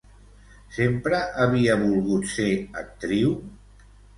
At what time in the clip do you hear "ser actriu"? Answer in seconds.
2.33-3.39